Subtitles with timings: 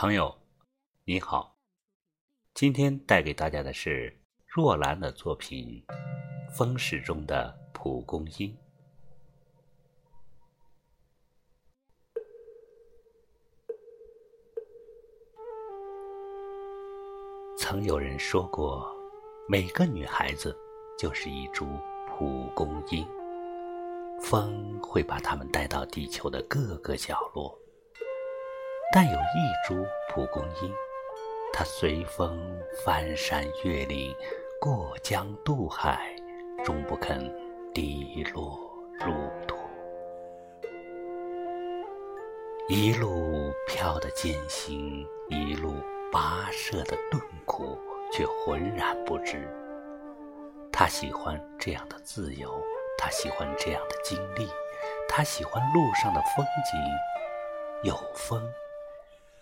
[0.00, 0.32] 朋友，
[1.06, 1.56] 你好，
[2.54, 5.84] 今天带给大家的是若兰的作品
[6.54, 8.48] 《风势中的蒲公英》。
[17.58, 18.88] 曾有人说过，
[19.48, 20.56] 每个女孩子
[20.96, 21.66] 就是一株
[22.06, 23.04] 蒲公英，
[24.20, 27.52] 风会把她们带到地球的各个角落。
[28.90, 30.74] 但有一株蒲公英，
[31.52, 32.40] 它随风
[32.82, 34.14] 翻山越岭，
[34.58, 36.16] 过江渡海，
[36.64, 37.30] 终不肯
[37.74, 38.58] 低落
[38.98, 39.12] 入
[39.46, 39.58] 土。
[42.66, 45.74] 一路飘的艰辛，一路
[46.10, 47.78] 跋涉的顿苦，
[48.10, 49.46] 却浑然不知。
[50.72, 52.50] 他喜欢这样的自由，
[52.96, 54.48] 他喜欢这样的经历，
[55.08, 58.42] 他喜欢路上的风景，有风。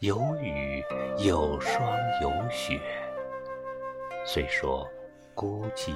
[0.01, 0.85] 有雨，
[1.17, 1.81] 有霜，
[2.21, 2.79] 有雪。
[4.27, 4.87] 虽说
[5.35, 5.95] 孤寂，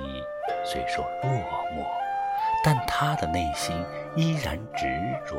[0.65, 1.31] 虽说落
[1.75, 1.84] 寞，
[2.65, 3.77] 但他的内心
[4.17, 4.87] 依然执
[5.27, 5.39] 着。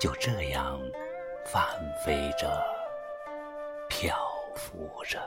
[0.00, 0.80] 就这样，
[1.44, 1.62] 翻
[2.02, 2.48] 飞着，
[3.86, 4.16] 漂
[4.54, 5.20] 浮着。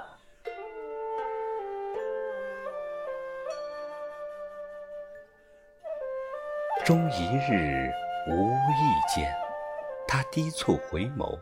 [6.84, 7.92] 终一日，
[8.28, 9.47] 无意间。
[10.08, 11.38] 他低蹙回眸，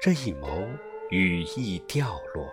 [0.00, 0.66] 这一眸
[1.10, 2.48] 羽翼掉落，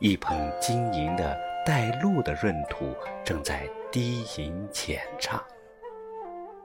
[0.00, 5.42] 一捧晶莹的带露的闰土正在低吟浅唱。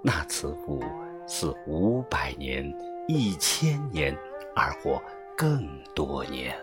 [0.01, 0.83] 那慈父
[1.27, 2.65] 似五百年、
[3.07, 4.17] 一千年，
[4.55, 5.01] 而或
[5.37, 6.57] 更多年。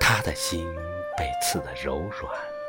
[0.00, 0.66] 他的心
[1.16, 2.59] 被刺得柔软。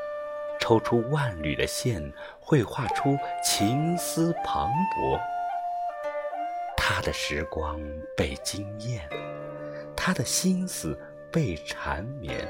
[0.71, 2.01] 抽出万缕的线，
[2.39, 5.19] 绘画出情思磅礴。
[6.77, 7.77] 他的时光
[8.15, 9.01] 被惊艳，
[9.97, 10.97] 他的心思
[11.29, 12.47] 被缠绵。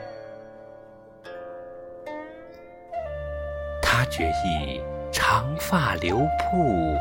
[3.82, 6.96] 他决意长发留瀑，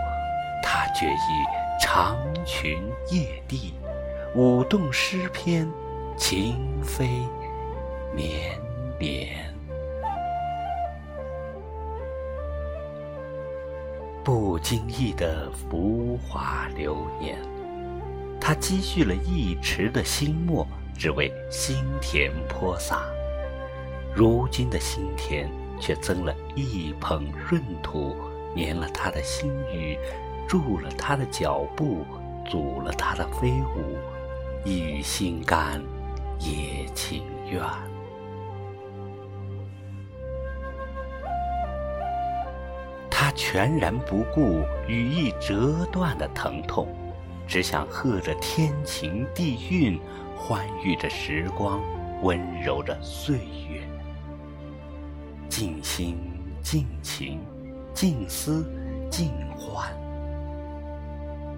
[0.63, 1.45] 他决意
[1.79, 3.75] 长裙曳地，
[4.35, 5.71] 舞动诗篇，
[6.17, 7.07] 情飞
[8.15, 8.59] 绵
[8.99, 9.50] 绵。
[14.23, 17.39] 不经意的浮华流年，
[18.41, 20.67] 他积蓄了一池的心墨，
[20.97, 23.03] 只为心田泼洒。
[24.15, 25.51] 如今的心田
[25.81, 28.15] 却增了一捧闰土，
[28.55, 29.99] 粘了他的心语，
[30.47, 32.05] 住了他的脚步，
[32.45, 33.97] 阻了他的飞舞。
[34.65, 35.83] 一语心甘，
[36.39, 37.63] 也情愿。
[43.33, 46.89] 全然不顾羽翼折断的疼痛，
[47.47, 50.01] 只想和着天晴地运，
[50.37, 51.81] 欢愉着时光，
[52.23, 53.83] 温柔着岁月。
[55.49, 56.17] 静心
[56.63, 57.41] 静情，
[57.93, 58.65] 静思
[59.11, 59.93] 静欢。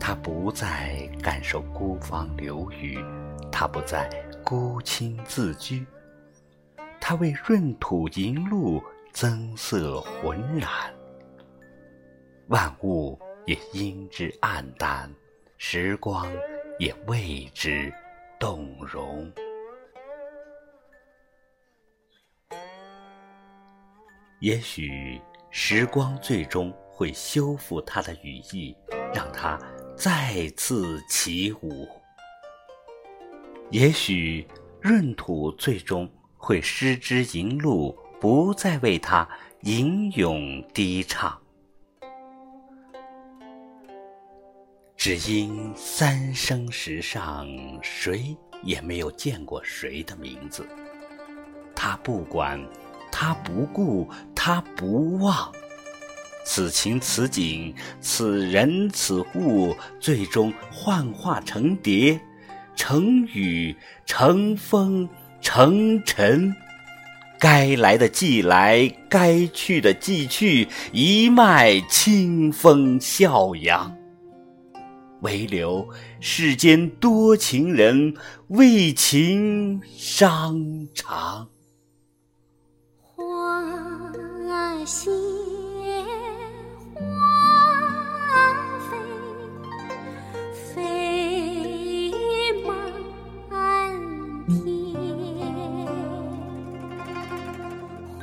[0.00, 2.99] 他不再感受孤芳流雨，
[3.53, 4.09] 他不再
[4.43, 5.87] 孤清自居，
[7.00, 10.69] 他为闰土银露增色浑然。
[12.52, 15.10] 万物也因之黯淡，
[15.56, 16.30] 时光
[16.78, 17.90] 也为之
[18.38, 19.32] 动容。
[24.38, 25.18] 也许
[25.50, 28.76] 时光最终会修复它的羽翼，
[29.14, 29.58] 让它
[29.96, 31.88] 再次起舞；
[33.70, 34.46] 也许
[34.82, 39.26] 闰土最终会失之银露，不再为它
[39.62, 41.41] 吟咏低唱。
[45.04, 47.44] 只因三生石上，
[47.82, 50.64] 谁也没有见过谁的名字。
[51.74, 52.65] 他不管，
[53.10, 55.50] 他不顾，他不忘。
[56.44, 62.21] 此情此景，此人此物，最终幻化成蝶，
[62.77, 65.09] 成雨，成风，
[65.41, 66.54] 成尘。
[67.41, 73.92] 该来的既来，该去的既去，一脉清风笑扬。
[75.22, 75.89] 唯留
[76.21, 78.15] 世间多情人
[78.48, 81.48] 为情伤肠。
[83.15, 83.24] 花
[84.84, 85.10] 谢
[86.95, 87.01] 花
[88.74, 88.97] 飞
[90.74, 92.71] 飞满
[94.48, 94.66] 天，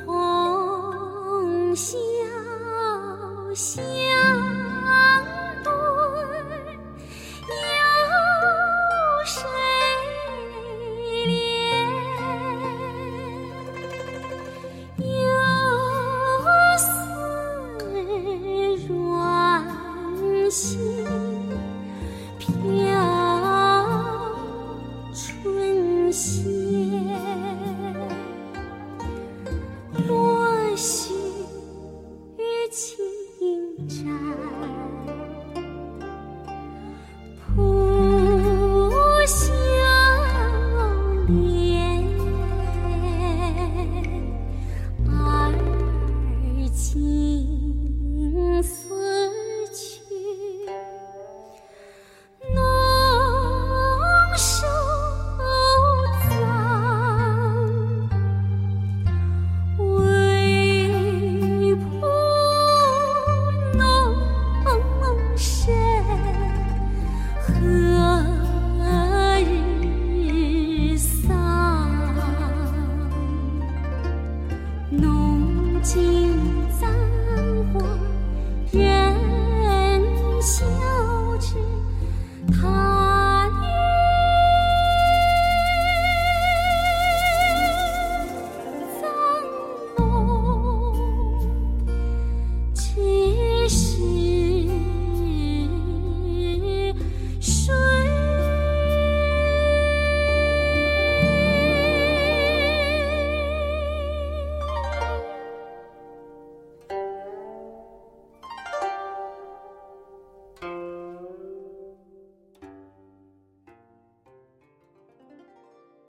[0.06, 1.90] 红消。
[25.22, 26.49] 春晓。